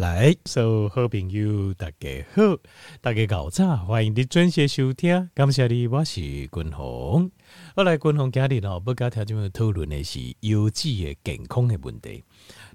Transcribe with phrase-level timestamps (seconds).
[0.00, 2.56] 来，所有好朋友大家好，
[3.02, 7.30] 大家早早，欢迎你准时收听，感谢你，我是君鸿。
[7.76, 12.24] 后来君鸿今日哦，要跟条件讨论的是油脂的健康的问题。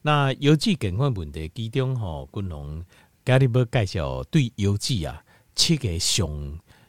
[0.03, 2.85] 那油脂健康问题其中吼，君鸿
[3.25, 5.23] 今日要介绍对油脂啊
[5.55, 6.29] 七个上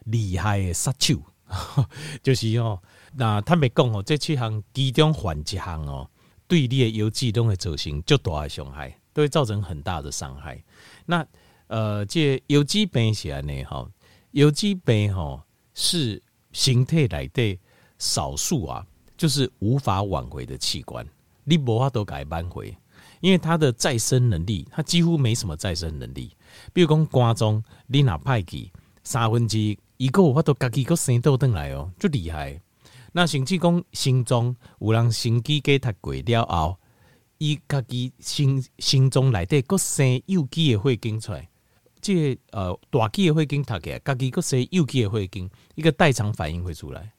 [0.04, 1.14] 厉害的杀手，
[2.22, 2.78] 就是哦，
[3.14, 6.10] 那他们讲哦，这七项其中犯一项哦，
[6.46, 8.98] 对你的油脂都会造成较大的伤害。
[9.16, 10.62] 都会造成很大的伤害。
[11.06, 11.26] 那
[11.68, 13.88] 呃，这有机病起来呢，哈，
[14.32, 15.42] 有机病哈
[15.72, 17.58] 是形态来的
[17.98, 21.06] 少数啊，就是无法挽回的器官，
[21.44, 22.76] 你无法都改扳回，
[23.20, 26.36] 因为它的再生能力，它几乎没什么再生能力。
[26.74, 28.70] 比如讲肝脏，你哪派去
[29.02, 29.58] 三分之
[29.96, 32.60] 一个，我都家己个生倒转来哦，就厉害。
[33.12, 36.76] 那甚至讲心脏，有人心肌给它过了后。
[37.38, 41.48] 伊家己心心中内底个生有机的血经出来，
[42.00, 47.12] 即个呃大机的血经读起来，家己个生有机的血经，一个代偿反应会出来。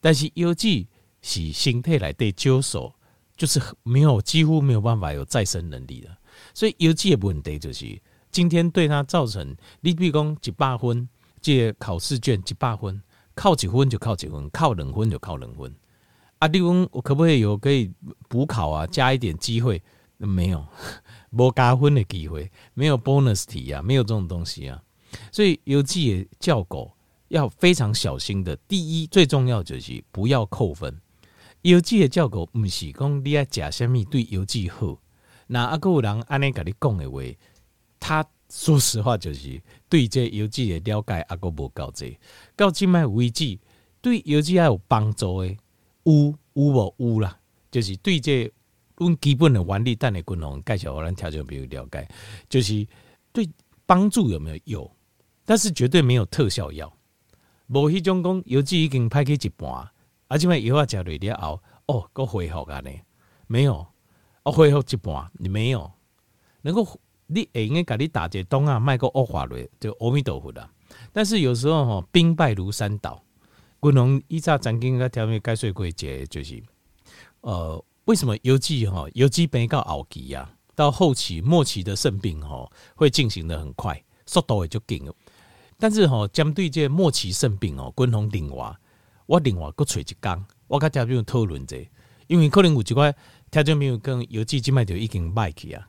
[0.00, 0.86] 但是油脂
[1.22, 2.92] 是身体内底少数，
[3.36, 6.16] 就是没有几乎没有办法有再生能力的。
[6.52, 8.00] 所以油脂的问题就是，
[8.30, 11.08] 今天对它造成，你比如讲一百分，
[11.40, 13.02] 即个考试卷一百分，
[13.34, 15.74] 考一分就考一分，考两分就考两分。
[16.38, 17.90] 啊，你讲我可不可以有可以
[18.28, 18.86] 补考啊？
[18.86, 19.82] 加一点机会？
[20.18, 20.64] 没有，
[21.30, 24.80] 没加分的机会，没有 bonus 题啊，没有这种东西啊。
[25.30, 26.90] 所以邮寄的照顾
[27.28, 28.56] 要非常小心的。
[28.68, 31.00] 第一，最重要就是不要扣分。
[31.62, 34.98] 邮寄的照顾不是讲你要吃什么对邮寄好。
[35.46, 37.22] 那阿个有人安尼跟你讲的话，
[37.98, 42.18] 他说实话就是对这邮寄的了解阿个无够济。
[42.54, 43.58] 到今麦为止，
[44.00, 45.56] 对邮寄还有帮助的。
[46.04, 47.36] 有有无有啦，
[47.70, 48.50] 就是对这
[48.96, 52.08] 阮基本的原理，等下君鸿介绍互，咱听众朋友了解，
[52.48, 52.86] 就是
[53.32, 53.48] 对
[53.86, 54.90] 帮助有没有有，
[55.44, 56.92] 但是绝对没有特效药。
[57.66, 59.90] 无迄种讲药剂已经歹去一半，
[60.28, 62.90] 而且嘛药啊食落了后，哦，搁恢复啊呢？
[63.46, 63.86] 没有，
[64.42, 65.90] 哦恢复一半，你没有，
[66.60, 66.86] 能够
[67.26, 70.70] 你会用甲你打一个洞啊，卖个恶化落就阿弥陀佛啦。
[71.10, 73.23] 但是有时候吼，兵败如山倒。
[73.84, 76.62] 不能依照曾经个条面解说过，节就是，
[77.42, 85.06] 呃，为什么油脂哈油脂病到后期呀，到后期末期的肾病哈会进行的很快，速度也就紧。
[85.78, 88.74] 但是哈，针对这末期肾病哦，均衡另外，
[89.26, 91.76] 我另外搁找一工，我甲条面讨论者，
[92.26, 93.14] 因为可能有几块
[93.50, 95.86] 条件没有跟油脂静脉就已经卖去啊，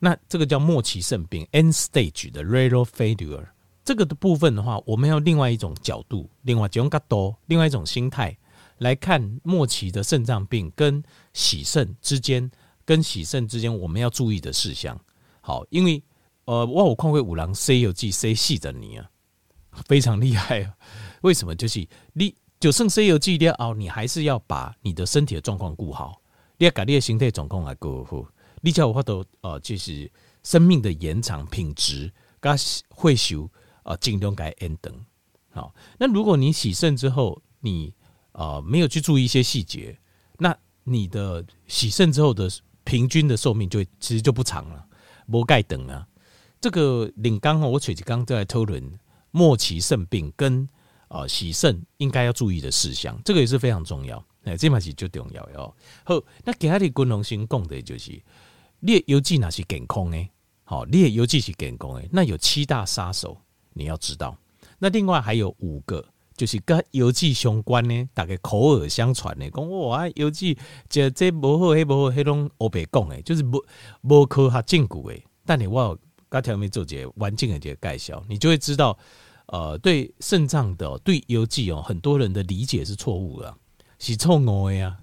[0.00, 3.46] 那这个叫末期肾病 （end stage） 的 renal failure。
[3.86, 8.36] 这个的部分的话，我们要另外一种角度，另外一种角度，另外一种心态
[8.78, 11.00] 来看末期的肾脏病跟
[11.32, 12.50] 洗肾之间，
[12.84, 14.98] 跟洗肾之间我们要注意的事项。
[15.40, 16.02] 好，因为
[16.46, 19.08] 呃，我有看过五郎 C 有记 C 系的你啊，
[19.86, 20.74] 非常厉害啊。
[21.20, 21.54] 为什么？
[21.54, 26.20] 就是你就剩 C 有记的哦，你还是要把你的身体的状况顾好，
[26.58, 28.24] 你要把你的心态状况来顾好，
[28.62, 30.10] 你才有法度呃，就是
[30.42, 32.52] 生命的延长品质，跟
[32.88, 33.48] 会修。
[33.86, 34.92] 啊，尽量改 N 等。
[35.50, 37.94] 好，那如果你洗肾之后，你
[38.32, 39.96] 啊没有去注意一些细节，
[40.38, 42.50] 那你的洗肾之后的
[42.82, 44.84] 平均的寿命就其实就不长了。
[45.28, 46.06] 无钙等啊，
[46.60, 48.98] 这个领刚我垂直刚在讨论
[49.30, 50.68] 末期肾病跟
[51.08, 54.22] 啊洗肾应该要注意的事项，这个也是非常重要。
[54.42, 55.76] 哎，这嘛是最重要哟。
[56.04, 58.20] 好，那给他的功能性讲的就是，
[58.80, 60.28] 你的油脂那是健康的，
[60.64, 63.40] 好，你的油脂是健康的，那有七大杀手。
[63.76, 64.36] 你要知道，
[64.78, 66.02] 那另外还有五个，
[66.34, 70.56] 就是跟油脂相关呢，大概口耳相传的，讲哇，油脂
[70.88, 73.62] 这这不好，黑不好，黑拢我别讲的，就是不
[74.00, 75.22] 不科学证据的。
[75.44, 75.96] 但你我
[76.28, 78.98] 刚条没做这完整的这个介绍，你就会知道，
[79.46, 83.54] 呃，对肾脏的对油脂哦，很多人的理解是错误的，
[83.98, 84.96] 是错误的呀。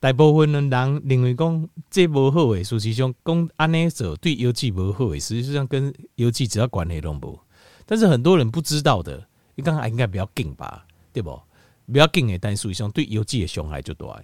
[0.00, 7.40] 大部分的人认为讲这不好诶，实上讲安尼做对油脂不好诶，实际上跟油脂只要关系都无。
[7.90, 11.40] 但是很多人不知道的，你刚才应该比较紧吧，对不？
[11.86, 14.22] 比较紧的，但实际上对油脂的伤害就大。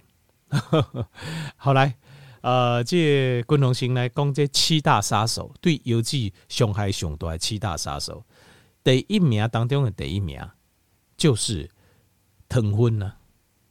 [1.57, 1.97] 好来，
[2.43, 8.23] 呃，这君鸿先来讲这七大杀手对油脂伤害上大的七大杀手，
[8.83, 10.47] 第一名当中的第一名
[11.17, 11.71] 就是
[12.47, 13.13] 糖分呐，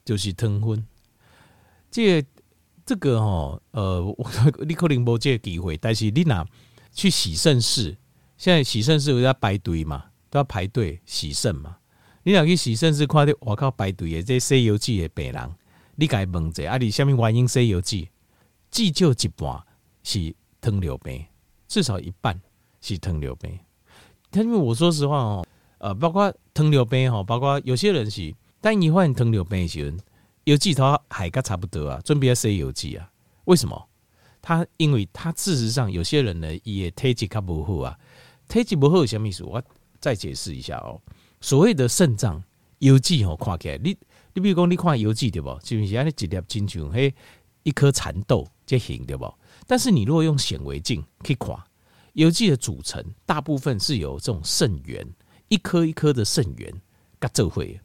[0.03, 0.83] 就是糖分。
[1.91, 2.25] 这
[2.83, 4.03] 这个哦，呃，
[4.67, 6.43] 你可能没这个机会，但是你呐
[6.91, 7.95] 去洗肾室。
[8.43, 11.77] 现在洗肾室有在排队嘛，都要排队洗肾嘛。
[12.23, 15.55] 你若去洗肾是看到我靠排队的这西游记的病人，
[15.95, 16.75] 你该问者啊？
[16.75, 18.09] 你什么原因西游记？
[18.69, 19.63] 至少一半
[20.03, 21.25] 是糖尿病，
[21.69, 22.37] 至少一半
[22.81, 23.57] 是糖尿病。
[24.29, 25.47] 他因为我说实话哦，
[25.77, 29.97] 呃，包括糖尿病哈，包括有些人是单一患糖尿病的时候，
[30.43, 33.09] 邮寄他还跟差不多啊，准备要塞邮寄啊？
[33.45, 33.87] 为什么？
[34.41, 37.97] 他因为他事实上有些人呢也体质较不好啊，
[38.47, 39.43] 体质不好有什么意思？
[39.43, 39.61] 我
[39.99, 41.01] 再解释一下哦。
[41.41, 42.43] 所谓的肾脏
[42.79, 43.97] 邮寄哦，看起来你
[44.33, 45.49] 你比如讲你看邮寄对不？
[45.63, 47.13] 是不是安尼一粒亲像嘿
[47.63, 49.33] 一颗蚕豆这形对不？
[49.65, 51.55] 但是你如果用显微镜去看
[52.13, 55.07] 邮寄的组成，大部分是由这种肾源
[55.47, 56.73] 一颗一颗的肾源
[57.19, 57.79] 甲做会。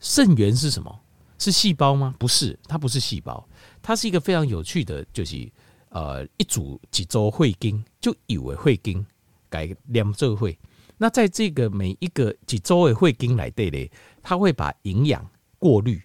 [0.00, 1.00] 肾源是什么？
[1.38, 2.14] 是细胞吗？
[2.18, 3.48] 不是，它不是细胞，
[3.80, 5.50] 它是一个非常有趣的，就是。
[5.90, 9.02] 呃，一组几周会经就以为会经
[9.48, 10.58] 改两周会，
[10.96, 13.90] 那在这个每一个几周的会经来对嘞，
[14.22, 15.28] 它会把营养
[15.58, 16.02] 过滤，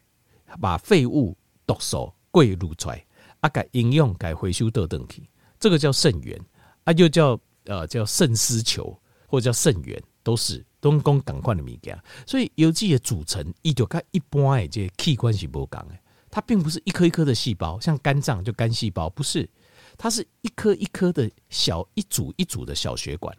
[0.59, 3.05] 把废物毒素过滤出来，
[3.41, 5.29] 啊，改营养改回收到等体，
[5.59, 6.39] 这个叫肾源，
[6.83, 8.97] 啊，又叫呃叫肾丝球
[9.27, 15.97] 或者叫肾源，都是都讲同款的物件，所以有机的组成，伊就跟一般的这器官是不同的，
[16.29, 19.49] 它并不是一颗一颗的细胞，像肝脏就肝细胞，不是。
[19.97, 23.35] 它是一颗一颗的小一组一组的小血管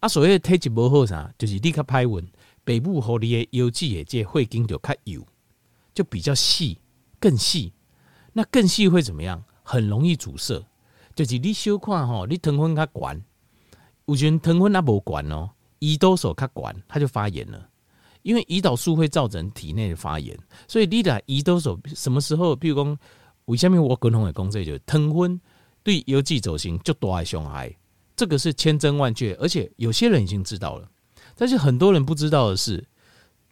[0.00, 2.26] 啊，所谓的体质不好啥，就是立刻拍纹，
[2.64, 5.24] 北部和你的邮寄也借会经就较油，
[5.94, 6.78] 就比较细，
[7.18, 7.72] 更细。
[8.32, 9.42] 那更细会怎么样？
[9.62, 10.62] 很容易阻塞。
[11.14, 13.22] 就是你小看吼，你糖分较悬，
[14.06, 17.68] 有些人糖分那无悬哦，胰岛素较悬，它就发炎了。
[18.22, 20.36] 因为胰岛素会造成体内的发炎，
[20.66, 22.56] 所以你的胰岛素什么时候？
[22.56, 22.98] 比如讲，
[23.44, 25.40] 为什么我共同的工作就糖分？
[25.84, 27.76] 对邮寄走行就多爱伤害，
[28.16, 30.88] 这个是千真万确，而且有些人已经知道了，
[31.36, 32.82] 但是很多人不知道的是，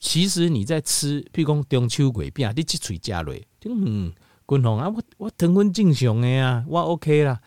[0.01, 4.11] 其实你在吃，譬如讲中秋鬼饼，你去嘴加瑞，嗯，
[4.47, 7.39] 滚红啊，我我糖分正常的呀，我 OK 啦，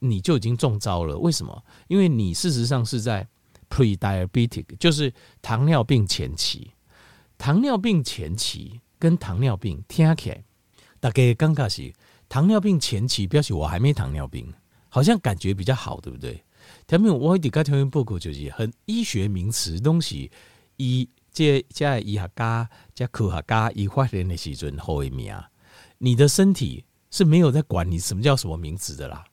[0.00, 1.16] 你就已经中招了。
[1.16, 1.64] 为什么？
[1.86, 3.26] 因为你事实上是在
[3.70, 6.72] pre-diabetic，就是糖尿病前期。
[7.38, 10.42] 糖尿病前期跟糖尿病听起来，
[10.98, 11.92] 大概刚开始。
[12.28, 14.52] 糖尿病前期表示我还没糖尿病，
[14.88, 16.42] 好像感觉比较好，对不对？
[16.86, 20.30] 他们我底下条件报告就是很医学名词东西，
[20.76, 25.34] 医这这医学家、加科学家一发现的时阵后一名，
[25.98, 29.24] 你的身体是没有在管你什么叫什么名词的啦。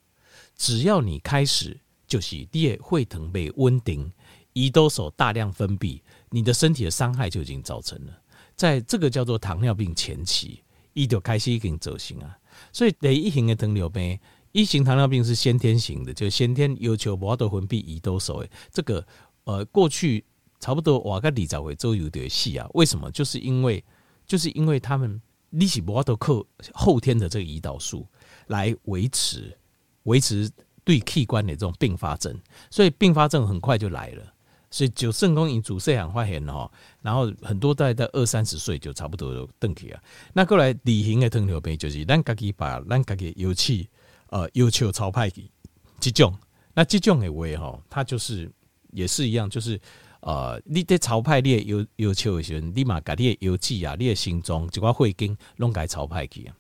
[0.56, 4.12] 只要你开始就是你会疼被温定，
[4.54, 8.22] 胰岛素大量分泌，你的身体的伤害就已经造成了。
[8.56, 10.62] 在这个叫做糖尿病前期，
[10.94, 12.38] 一就开始已经走形啊。
[12.72, 14.20] 所以第一型的糖尿病，
[14.52, 18.44] 一型糖尿病是先天型的，就先天要求无多分泌胰岛素。
[18.72, 19.06] 这个
[19.46, 20.24] 呃，过去
[20.60, 22.68] 差不多我个李兆伟都有点细啊。
[22.74, 23.10] 为什么？
[23.12, 23.84] 就是因为
[24.28, 25.22] 就是因为他们
[25.52, 28.08] 利息无多靠后天的这个胰岛素
[28.48, 29.58] 来维持
[30.04, 30.50] 维持
[30.84, 32.38] 对器官的这种并发症，
[32.70, 34.34] 所以并发症很快就来了。
[34.74, 36.72] 所以就肾功能阻塞很发现吼，
[37.02, 40.02] 然后很多大概在二三十岁就差不多就登起啊。
[40.32, 43.90] 那过来二型的糖尿病就是咱家己把咱家己油气
[44.28, 45.52] 呃要求超派去
[46.00, 46.34] 这种，
[46.74, 48.50] 那这种的话吼，它就是
[48.94, 49.78] 也是一样，就是
[50.22, 56.56] 呃你在超派你的要求的时候，立马把你的油气啊，你的心脏就块会经弄改超派去啊。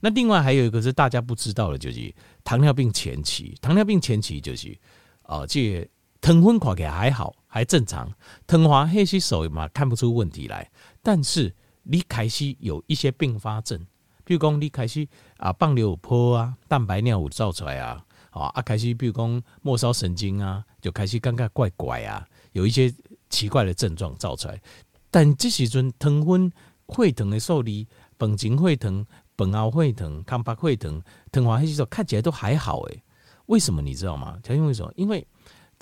[0.00, 2.12] 那另外还有一个是大家不知道的，就是
[2.42, 4.76] 糖尿病前期，糖尿病前期就是
[5.22, 5.88] 啊这。
[6.24, 8.10] 糖分看起来还好，还正常，
[8.46, 10.70] 糖化黑吸手嘛看不出问题来。
[11.02, 13.78] 但是你开始有一些并发症，
[14.24, 22.90] 比如讲你开始啊放尿泡啊，蛋白尿有造出来啊，啊啊开始比如讲末梢神经啊，就开始感觉怪怪啊，有一些
[23.28, 24.58] 奇怪的症状造出来。
[25.10, 26.50] 但这时阵糖分
[26.86, 29.04] 会疼的受理，本颈会疼，
[29.36, 33.02] 本后会疼，康巴会疼，糖化黑吸手看起来都还好诶。
[33.44, 34.40] 为什么你知道吗？
[34.48, 34.90] 因为什么？
[34.96, 35.26] 因为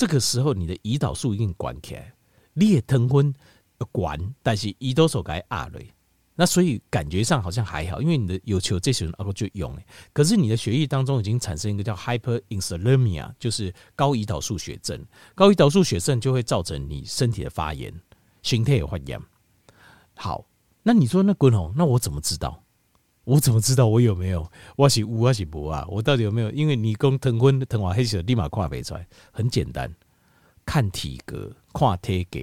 [0.03, 2.13] 这个时候，你的胰岛素一定管起来，
[2.55, 3.33] 你也糖分
[3.93, 5.81] 管，但是胰岛素该压了，
[6.35, 9.79] 那所以感觉上好像还好，因为你的有求这些人就用，
[10.13, 15.07] 可是你的血液当中已经产生一个叫 hyperinsulinemia，就是高胰岛素血症，
[15.37, 17.95] 高胰岛素血症就会造成你身体的发炎，
[18.43, 19.23] 心态也发炎。
[20.17, 20.45] 好，
[20.83, 22.62] 那你说那滚红，那我怎么知道？
[23.25, 24.51] 我怎么知道我有没有？
[24.77, 25.87] 我是有我是无啊？
[25.89, 26.51] 我到底有没有？
[26.51, 29.95] 因为你讲糖分糖化黑色立马看不出来，很简单，
[30.67, 32.41] 看体格，看体格。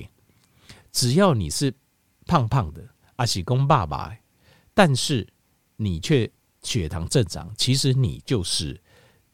[0.92, 1.74] 只要你是
[2.26, 2.82] 胖胖的，
[3.18, 4.16] 阿是公爸爸，
[4.74, 5.28] 但是
[5.76, 6.30] 你却
[6.64, 8.80] 血糖正常，其实你就是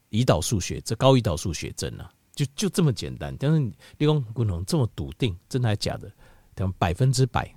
[0.10, 3.36] 胰岛素血这高胰岛素血症啊，就就这么简单。
[3.38, 6.12] 但是你讲滚红这么笃定，真的还假的？
[6.77, 7.53] 百分之百，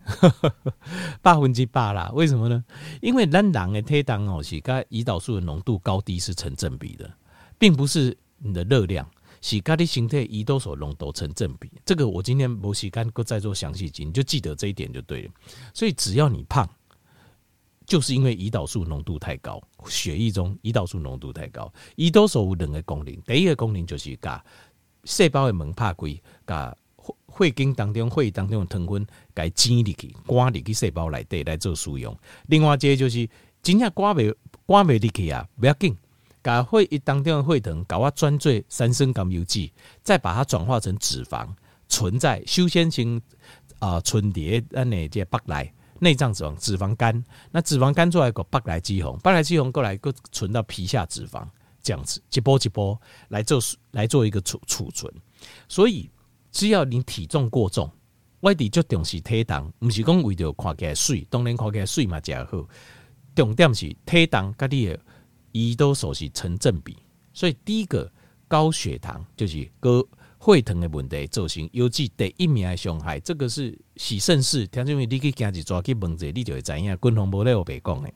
[1.22, 2.10] 百分之百啦！
[2.14, 2.64] 为什么呢？
[3.00, 7.10] 因为咱人的体重哦，是跟胰岛素的浓度高低是成正比的，
[7.58, 9.08] 并不是你的热量。
[9.40, 11.70] 是跟你身体胰岛素浓度成正比。
[11.84, 15.30] 这个我今天没时间再做详细记，你就记得这一点就对了。
[15.72, 16.68] 所以只要你胖，
[17.86, 21.72] 就是因为胰岛素浓度太高，血液中胰岛素浓度太高。
[21.94, 24.44] 胰岛素有两个功能，第一个功能就是把
[25.04, 26.76] 细胞的门拍开，把
[27.38, 32.16] 血经当中、血液当中的糖分给挤入去、灌入去细胞内底来做使用。
[32.46, 33.28] 另外一个就是
[33.62, 34.34] 真正灌未
[34.66, 35.96] 灌未入去啊，不要紧。
[36.40, 39.70] 把血液当中的血糖，搞我转做三酸甘油酯，
[40.02, 41.46] 再把它转化成脂肪，
[41.88, 43.20] 存在修仙型
[43.80, 51.46] 啊，存碟那内这北来内脏脂肪、脂肪肝，那脂肪肝做来个北来肌红，北来肌红过来个存到皮下脂肪，
[51.82, 52.98] 这样子一波一波
[53.28, 53.60] 来做
[53.90, 55.12] 来做一个储储存。
[55.68, 56.08] 所以
[56.50, 57.90] 只要你体重过重，
[58.40, 62.68] 外地就重视体重，不是讲为着看起来水，当然看起来水嘛较好，
[63.34, 64.98] 重点是体重跟你的。
[65.52, 66.94] 胰岛素是成正比，
[67.32, 68.08] 所以第一个
[68.46, 70.06] 高血糖就是高
[70.40, 74.66] 血糖的问题造成尤其第一名的伤害，这个是喜胜事。
[74.66, 76.94] 听众们，你去今日抓去问者，你就会知影。
[76.98, 78.14] 滚红无咧我白讲诶，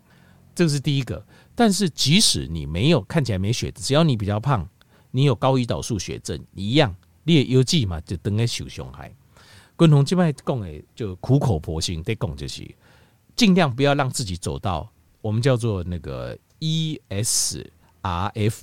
[0.54, 1.26] 这是第一个。
[1.54, 4.68] 但是即使你没有看起来没血，只要你比较胖，
[5.10, 6.94] 你有高胰岛素血症一样，
[7.24, 9.14] 你也尤其嘛就等于受伤害。
[9.76, 12.68] 滚红这边讲的，就苦口婆心在讲，就是
[13.34, 16.38] 尽量不要让自己走到我们叫做那个。
[16.62, 17.66] ESRF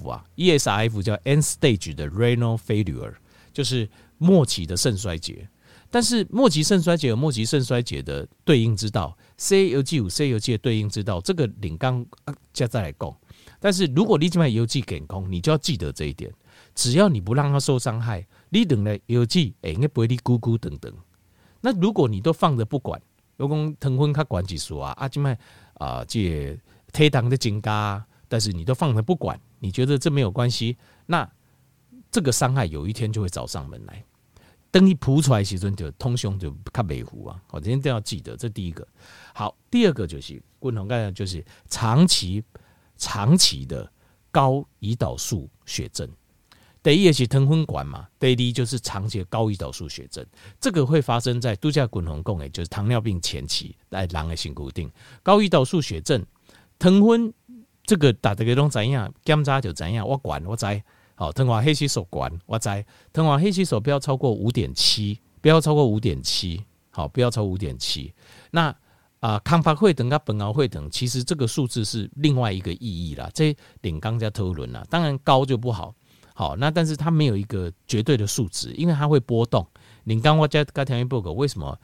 [0.10, 3.14] 啊，ESRF 叫 End Stage 的 Renal Failure，
[3.52, 5.50] 就是末期的肾衰竭。
[5.92, 12.06] 但是末期肾衰竭有末期肾衰竭的对应之道，C U G 五 C U G 的对应之道，这个领刚
[12.54, 13.14] 加再来讲。
[13.60, 16.32] 但是如果你这边 U G 减空，你就要记得这一点。
[16.74, 20.94] 只要你不让它受伤害，你等来 U G 哎，应该不会你咕咕等等。
[21.62, 23.02] 那如果你都放着不管，
[23.38, 25.38] 如果疼昏他管几说啊，啊，这边
[25.76, 26.60] 啊这。
[26.92, 30.76] 推糖的增加，但是你都放着不管，你觉得这没有关系，
[31.06, 31.32] 那
[32.10, 34.04] 这个伤害有一天就会找上门来。
[34.72, 37.40] 等你扑出来时阵，就通胸就较袂糊啊！
[37.52, 38.88] 我今天都要记得，这第一个。
[39.36, 42.44] 好，第二个就是共同概念，就是长期
[42.98, 43.88] 长期的
[44.32, 46.10] 高胰岛素血症。
[46.90, 50.26] 第一个是糖分管嘛，第二就是长期的高胰岛素血症，
[50.60, 54.92] 这个会发生在度假滚红共诶，就是糖尿病前期来人的身躯顶
[55.22, 56.26] 高胰岛素血症。
[56.80, 57.32] 糖分
[57.84, 60.04] 这个大家都知影，检查就知影。
[60.04, 60.66] 我管我知，
[61.14, 62.68] 好，糖化血色素管我知，
[63.14, 68.12] 糖化血色素不要超过五点七，不要超过五点七，好，不要超五点七。
[68.50, 68.76] 那
[69.20, 73.30] 啊，康发会等跟本奥会等，其实这个数字是另外一个意义啦。
[73.32, 75.94] 这领刚加讨论啦，当然高就不好，
[76.40, 79.68] 好，那但是它没有一个绝对的数值，因为它会波动。
[80.06, 81.78] 你刚我加加条件报告为什么？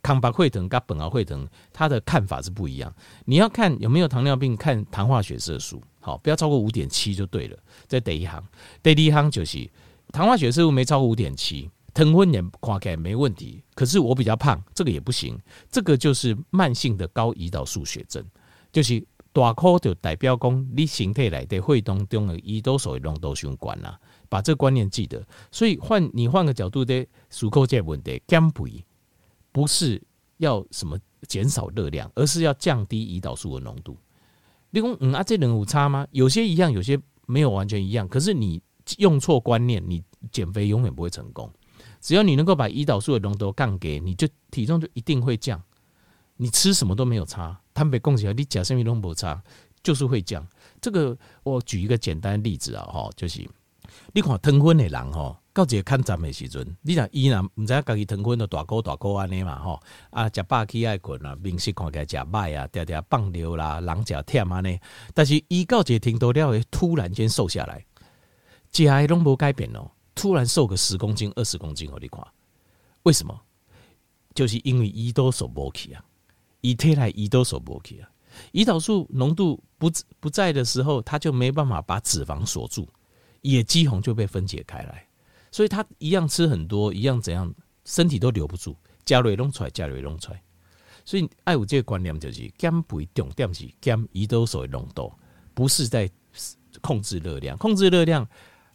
[0.00, 2.94] 康巴会疼跟本奥会疼，他的看法是不一样。
[3.24, 7.58] 你要看有没有糖尿病，看糖化血色素，好，不要超过五点七就对了。
[7.88, 8.40] 这第一行，
[8.80, 9.68] 第二行就是
[10.12, 13.60] 糖化血色素没超过五点七，疼昏也看起来没问题。
[13.74, 15.36] 可是我比较胖，这个也不行。
[15.68, 18.24] 这个就是慢性的高胰岛素血症，
[18.70, 19.04] 就是
[19.40, 24.00] 大颗就代表讲你身体内的血当中的胰岛素浓度相关啦。
[24.28, 25.22] 把这观念记得。
[25.52, 28.84] 所以换你换个角度的思考这个问题，减肥。
[29.52, 30.02] 不是
[30.38, 33.96] 要什么减少热量，而是要降低胰岛素的浓度。
[34.70, 36.06] 你讲嗯啊，这能有差吗？
[36.10, 38.06] 有些一样，有些没有完全一样。
[38.08, 38.60] 可是你
[38.98, 41.50] 用错观念，你减肥永远不会成功。
[42.00, 45.62] 只要你能够把胰岛素的浓度降给，你就体重就一定会降。
[46.36, 49.42] 你吃什么都没有差，坦白讲起来，你假设你都没差，
[49.82, 50.46] 就是会降。
[50.80, 53.48] 这个我举一个简单的例子啊，哈，就是
[54.12, 55.40] 你看糖分的人哈。
[55.54, 64.78] 到一个看站的时阵，你若伊若毋知影家己糖分都大高大高安尼嘛吼，啊食饱起爱困啊，面色看起来食歹啊，定定放尿啦，人食忝安尼。
[65.14, 67.82] 但是伊到一个程度了，会突然间瘦下来，
[68.70, 72.22] 食的拢无改变哦，突然瘦个十公斤、二十公斤，互你看，
[73.04, 73.40] 为什么？
[74.34, 76.04] 就是因为胰岛素无去啊，
[76.60, 78.10] 伊体内胰岛素无去啊，
[78.52, 82.88] 胰岛素浓度不不在的时候，它就没办法把脂肪锁住，
[83.42, 85.06] 也肌红就被分解开来。
[85.52, 90.42] 所以它一样吃很多，一样怎样，身体都留不住，加瑞弄出来，加瑞弄出来。
[91.04, 95.12] 所以爱有这个观念就是减肥重点是减胰岛素的浓度，
[95.54, 96.10] 不是在
[96.80, 98.28] 控制热量，控制热量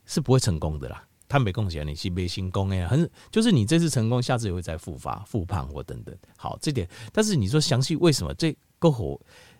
[0.06, 1.04] 是不会成功的啦。
[1.32, 6.14] 他没贡献，你是没成功哎，很就是你这次成功，下次也会再复发、复胖或等等。
[6.36, 9.18] 好，这点，但是你说详细为什么这够火？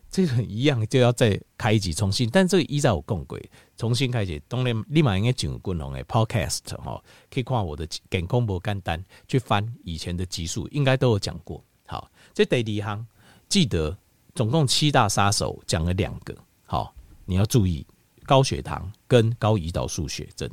[0.10, 7.02] 这个一样就要再开一集重新，但这个依照我共轨重新开启，当然立马应该进入滚龙的 podcast 哈，
[7.34, 11.64] 可以看我的健康博干单去翻以前的集数，应该都有讲过。
[11.86, 13.08] 好，这第二行
[13.48, 13.98] 记得
[14.36, 16.36] 总共七大杀手讲了两个，
[16.66, 17.88] 好，你要注意
[18.26, 20.50] 高血糖跟高胰岛素血症。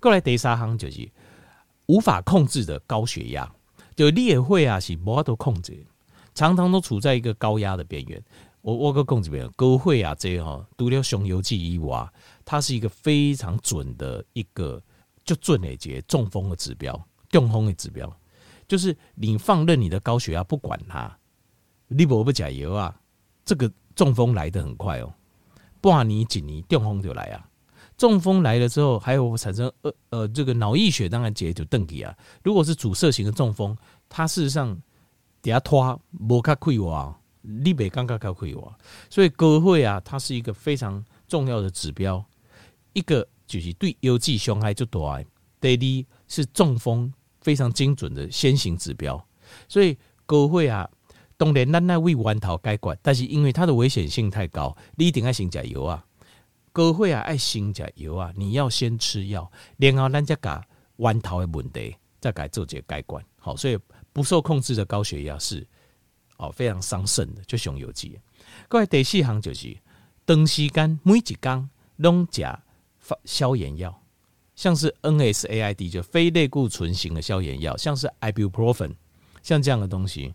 [0.00, 1.10] 过来第三项就是
[1.86, 3.50] 无法控制的高血压，
[3.94, 5.86] 就你也会啊是无法度控制，
[6.34, 8.22] 常常都处在一个高压的边缘。
[8.62, 12.10] 我我个控制边，高血压这哈，除了熊油记以外，
[12.46, 14.82] 它是一个非常准的一个
[15.22, 18.10] 就准的节中风的指标，中风的指标，
[18.66, 21.14] 就是你放任你的高血压不管它，
[21.88, 22.98] 你不不加油啊，
[23.44, 25.12] 这个中风来得很快哦，
[25.82, 27.46] 半年几年中风就来啊。
[27.96, 32.12] 中风来了之后，还有产生呃呃这个脑溢血，当然结就邓起啊。
[32.42, 33.76] 如果是阻塞型的中风，
[34.08, 34.76] 它事实上
[35.40, 38.76] 底下拖无卡亏哇，你别刚刚卡亏哇。
[39.08, 42.24] 所以高血压啊，它是一个非常重要的指标。
[42.94, 45.24] 一个就是对腰肌伤害就大，
[45.60, 49.24] 第二是中风非常精准的先行指标。
[49.68, 49.96] 所以
[50.26, 50.90] 高血压啊，
[51.36, 56.04] 当然咱来为源头解决，但是因为它的危险性太高，你一定要先加油啊。
[56.74, 60.60] 高血压爱先食药啊，你要先吃药，然后咱再把
[60.96, 63.24] 源头的问题再改做这个解决。
[63.38, 63.78] 好，所以
[64.12, 65.64] 不受控制的高血压是
[66.36, 68.18] 哦非常伤肾的，就熊油剂。
[68.68, 69.76] 各位第四行就是
[70.26, 72.44] 长时间每一天拢食
[73.24, 74.02] 消炎药，
[74.56, 78.96] 像是 NSAID 就非类固醇型的消炎药，像是 Ibuprofen，
[79.44, 80.34] 像这样的东西，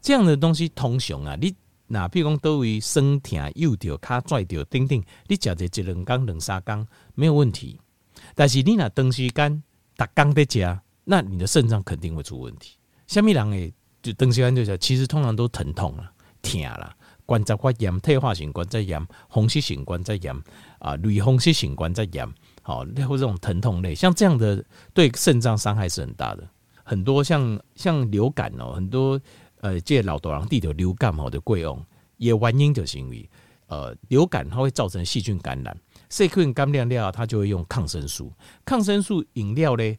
[0.00, 1.54] 这样的东西通常啊，你。
[1.88, 7.80] 那比如讲，都为酸痛、又掉、卡拽掉、等等，你食这一两工、两三缸没有问题。
[8.34, 9.62] 但是你若长时间、
[9.96, 12.76] 逐工在食，那你的肾脏肯定会出问题。
[13.06, 16.12] 虾米人诶，就长时间就食，其实通常都疼痛啦、
[16.42, 20.34] 痛啦、关节发炎、退化性关节炎、风湿性关节炎
[20.80, 22.28] 啊、类风湿性关节炎，
[22.62, 26.48] 好，或这种疼痛类，像这样的对肾脏伤害是很大的。
[26.82, 29.20] 很多像像流感哦，很多。
[29.60, 31.80] 呃，这老多人地头流感吼的贵哦，
[32.18, 33.28] 也原因就是因为
[33.68, 35.76] 呃流感它会造成细菌感染，
[36.08, 38.32] 细菌感染了，它就会用抗生素。
[38.64, 39.98] 抗生素饮料咧，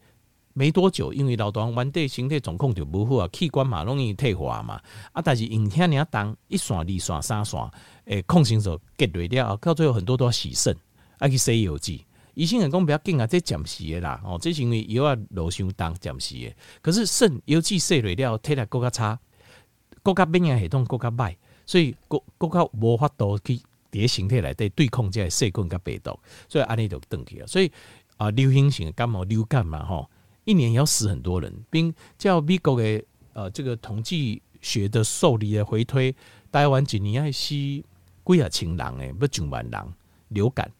[0.53, 4.81] 没多久，因为老多人原地身体状况就不好啊，器官嘛容易退化嘛。
[5.11, 7.72] 啊，但是影响你要当一线、二线、三线，
[8.05, 10.75] 诶，抗生素结累了，到最后很多都要洗肾，
[11.17, 12.05] 爱去洗油剂。
[12.35, 16.55] 医生人讲不要紧啊，这暂时的啦，哦，这是因为药啊落伤重，暂时的。
[16.81, 19.20] 可是肾油剂洗累了，体力更加差。
[20.07, 23.59] 国家免疫系统国家歹，所以国国家无法度去
[23.91, 26.17] 伫身体内底对抗这些细菌甲病毒，
[26.48, 27.48] 所以安尼就断去了。
[27.48, 27.70] 所以
[28.15, 30.09] 啊，流行性感冒、流感嘛，吼，
[30.46, 31.53] 一年要死很多人。
[31.70, 36.15] 并叫美国的呃这个统计学的受理的回推，
[36.53, 39.93] 台湾一年要死几啊千人诶，不上万人
[40.29, 40.72] 流感。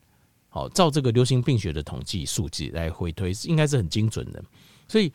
[0.48, 4.42] 好，照这个流行病学的统计数据来回推，应该是很精准的。
[4.88, 5.12] 所以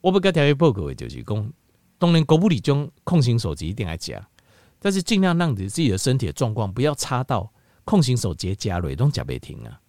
[0.00, 1.52] 我不该条报告的就是讲。
[1.98, 4.26] 当然，国不理中控型手机一定要加，
[4.78, 7.50] 但是尽量让你自己的身体的状况不要差到
[7.84, 9.80] 控型手机加瑞都加不停啊。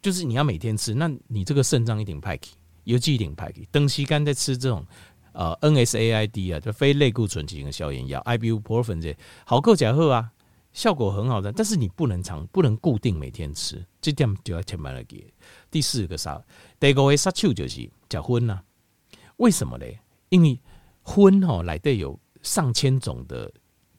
[0.00, 2.52] 就是你要每天吃，那你这个肾脏一定派去，
[2.84, 3.66] 尤其一定派去。
[3.72, 4.86] 长时间在吃这种
[5.32, 10.30] 呃 NSAID 啊，就非类固醇型的消炎药，Ibuprofen 这好够假货啊，
[10.72, 15.26] 效果很好的，但是你不能长，不能固定每天吃，这点就要千万要记。
[15.70, 16.40] 第四个啥？
[16.78, 18.62] 第五个杀手就是结婚呐。
[19.38, 19.86] 为什么呢？
[20.28, 20.60] 因为
[21.08, 23.50] 荤吼来的有上千种的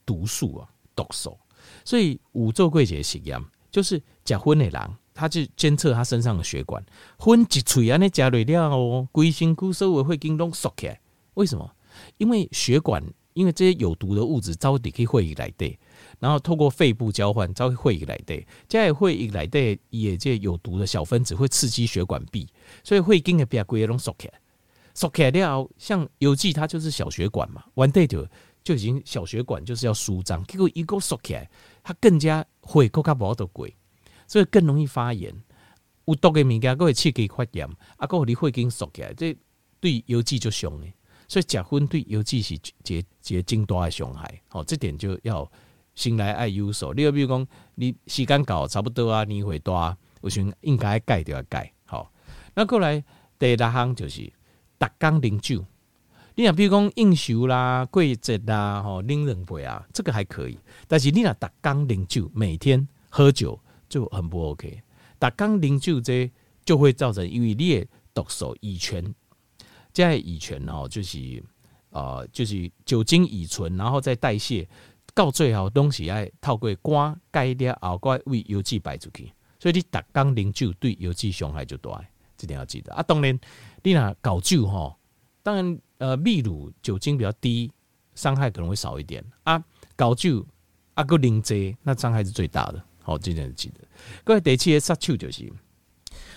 [0.04, 1.38] 毒素啊，毒素，
[1.82, 6.84] 所以五做过一个实验，就是吃荤的人，他就监测他身上的血管，
[7.18, 11.00] 荤一喙安尼吃落了哦，规身躯所有的血管拢缩起来。
[11.32, 11.74] 为什么？
[12.18, 15.78] 因为血管，因为这些有毒的物质早点可以血液来的，
[16.20, 22.46] 然后透过肺部交换，招血液来的，加上血液来的也这有毒的小分子会刺激血管壁，
[22.84, 24.34] 所以血管的壁规拢缩起来。
[24.98, 28.26] 缩起来了，像油剂它就是小血管嘛，完蛋就
[28.64, 31.48] 就已经小血管就是要舒张，结果一个缩起来，
[31.84, 33.72] 它更加会更加不好的鬼，
[34.26, 35.32] 所以更容易发炎。
[36.06, 37.64] 有毒的物件，佫会刺激发炎，
[37.96, 39.36] 啊，佫你会经缩起来，这
[39.78, 40.92] 对油剂就凶诶。
[41.28, 44.42] 所以吃荤对油剂是一个真大的伤害。
[44.48, 45.48] 好，这点就要
[45.94, 46.92] 先来爱有所。
[46.92, 51.72] 你比如讲，你时间搞差不多啊，年岁大，我想应该改就要改。
[51.84, 52.12] 好，
[52.52, 53.00] 那过来
[53.38, 54.32] 第六项就是。
[54.78, 55.64] 逐工啉酒，
[56.36, 60.56] 你若比如讲应酬啦、过节啦、吼啉两杯啊，这个还可以。
[60.86, 64.80] 但是你若逐工啉酒，每天喝酒就很不 OK。
[65.18, 66.30] 逐工啉酒这
[66.64, 69.12] 就会造成，因为你的毒素乙醛，
[69.92, 71.42] 这乙醛吼就是
[71.90, 74.68] 呃就是酒精乙醇，然后再代谢，
[75.12, 82.00] 到最后东西要透过肝钙了后，怪为油脂排出去，所以你逐工啉酒对油脂伤害就大。
[82.40, 83.02] 这点要记得啊！
[83.02, 83.36] 当然，
[83.82, 84.96] 你那搞酒哈，
[85.42, 87.72] 当然呃，秘鲁酒精比较低，
[88.14, 89.62] 伤害可能会少一点啊。
[89.96, 90.46] 搞酒
[90.94, 92.84] 啊，个零蔗那伤害是最大的。
[93.02, 93.80] 好，这点记得。
[94.24, 95.50] 各位第七个杀手就是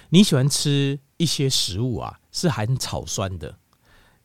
[0.10, 3.58] 你喜欢吃一些食物啊是含草酸的，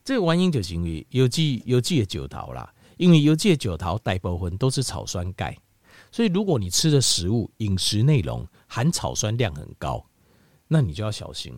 [0.04, 5.58] 这个原因就是因为有机有机的酒桃啦，因为有机的酒桃大部分都是草酸钙，
[6.10, 10.06] 所以如果你吃的食物饮食内容含草酸量很高，
[10.68, 11.54] 那你就要小心。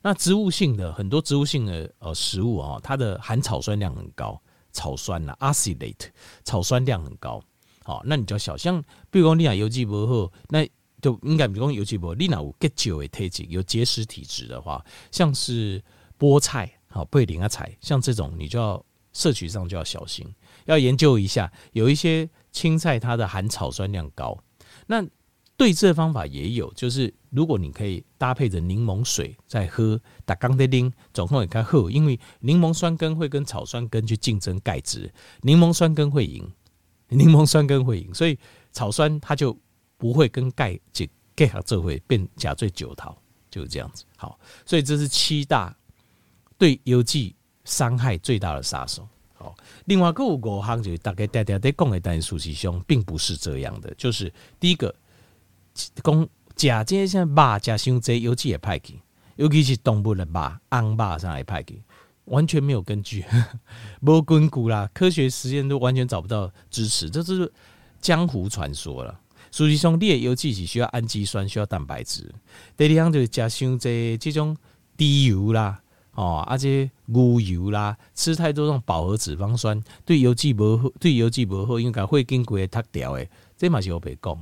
[0.00, 4.40] 那植物性的很多植物性的呃食物啊，它的含草酸量很高，
[4.72, 6.08] 草酸呐，acylate，
[6.44, 7.42] 草酸量很高。
[7.82, 10.66] 好，那你就要小心，比如讲你啊有机不好，那
[11.02, 15.82] 就应该比如讲有机不好，你哪有结石的体质，有结石体质的话，像是
[16.18, 20.26] 菠菜、好贝林啊菜，像这种你就要摄取上就要小心，
[20.66, 24.38] 要研究一下，有一些青菜它的含草酸量高，
[24.86, 25.04] 那。
[25.58, 36.48] 对这方法也有，就是如果你可以搭配着柠檬水再喝，打刚的丁总共也该喝，因为柠檬酸根会跟草酸根去竞争钙质，柠檬酸根会赢，
[37.08, 38.38] 柠檬酸根会赢，所以
[38.70, 39.54] 草酸它就
[39.96, 44.04] 不会跟钙结结合，这会变甲醉酒桃，就是这样子。
[44.16, 45.76] 好，所以这是七大
[46.56, 49.08] 对油剂伤害最大的杀手。
[49.34, 54.94] 好，另外各五行就大概大家在讲的，但是事实上并不是这样的，就是第一个。
[56.02, 59.00] 讲假这些肉加伤济，尤其也歹去，
[59.36, 61.82] 尤其是动物的肉，红肉上来歹去，
[62.24, 63.24] 完全没有根据，
[64.02, 67.52] 无根据啦，科学实验都完全找不到支持，这是
[68.00, 69.20] 江湖传说了。
[69.50, 72.34] 实上，你的油脂是需要氨基酸，需要蛋白质。
[72.76, 74.54] 第二项就是加伤济这种
[74.96, 75.80] 低油啦，
[76.12, 84.38] 哦，而且牛油啦，吃太多这种饱和脂肪酸，对油脂不好，对油脂不好，应该会经过脱掉的，这嘛是我白讲。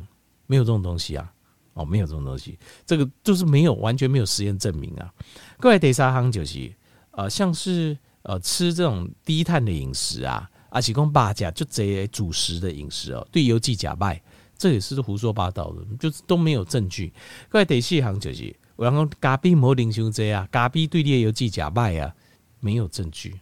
[0.47, 1.33] 没有这种东西啊，
[1.75, 5.13] 哦，没有这种东西，这个就是没有完全没有实验证明啊。
[5.59, 6.73] 各位第三行就是，
[7.11, 14.23] 呃，像是呃吃这种低碳的饮食啊，而且讲八甲就这些主食的饮食哦，对油剂假败，
[14.57, 17.13] 这也是胡说八道的，就是都没有证据。
[17.49, 22.15] 各位第四行就是，我讲咖啡莫零伤这啊，咖啡对你的油剂假败啊，
[22.61, 23.39] 没有证据，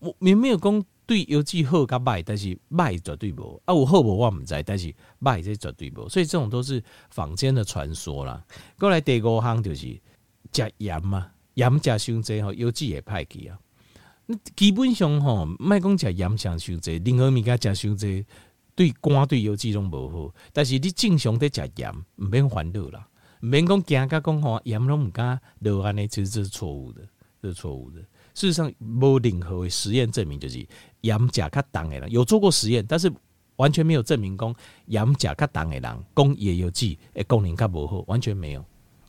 [0.00, 0.84] 我也没有讲。
[1.10, 8.40] 对油剂好跟坏，但是坏绝对无啊，有好无我唔知，但是坏这绝对无，所以这种都是坊间的传说啦。
[8.78, 10.00] 过来第五项就是
[10.52, 13.58] 食盐嘛，盐加伤济吼，油剂也歹去啊。
[14.54, 18.24] 基本上吼，卖讲食盐加伤济，任何物件食伤济，
[18.76, 20.32] 对肝对油剂拢无好。
[20.52, 23.08] 但是你正常在食盐，唔免烦恼啦，
[23.40, 27.02] 唔免讲惊甲讲吼盐拢唔敢落安尼，其实这是错误的，
[27.42, 28.00] 这是错误的。
[28.34, 30.66] 事实上，无任何实验证明就是。
[31.02, 33.10] 盐甲较重的人有做过实验，但是
[33.56, 38.62] 完全没有证明讲盐甲较重的人讲野油剂诶功能较无好，完全没有，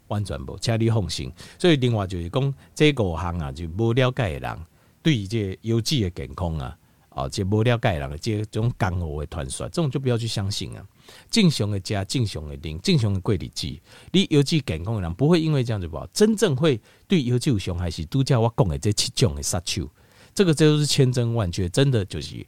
[0.07, 1.29] 完全无，请你放心。
[1.59, 4.65] 所以另外就是讲这五项啊，就无了解的人
[5.03, 6.77] 对于这油剂的健康啊，
[7.09, 10.87] 哦，这无了解的人这种江湖的传说，这种就不要去相信啊。
[11.29, 13.79] 正常的加正常的零，正常的过日子，
[14.11, 19.89] 你油剂健康的人不会因为这样子不好，真正会对油剂有伤害是拄则我讲的这七种的杀手。
[20.33, 22.45] 这个就是千真万确，真的就是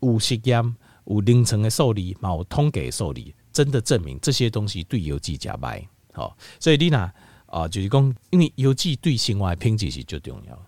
[0.00, 5.86] 有实验、有凌晨的受理、冇通给受理，真的证明这些东西对油剂加白。
[6.12, 7.10] 好，所以你呢
[7.46, 10.66] 啊，就是讲，因为油剂对生活品质是最重要。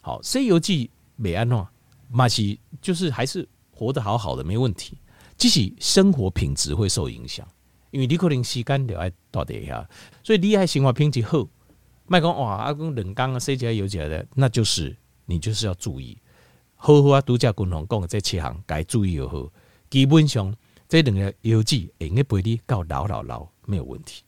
[0.00, 1.66] 好，所以油剂没安怎，
[2.10, 4.96] 嘛是就是还是活得好好的，没问题。
[5.38, 7.48] 只是生活品质会受影响，
[7.92, 9.88] 因为你可能时间留在到底下，
[10.22, 11.48] 所以你爱生活品质好，
[12.06, 14.94] 卖讲哇，阿公冷刚啊，塞起来有起来的，那就是。
[15.30, 16.16] 你就是要注意，
[16.74, 19.46] 好好啊，度假君宏讲的这七项该注意就好。
[19.90, 20.56] 基本上
[20.88, 24.22] 这两个药剂应该陪你到老老老没有问题。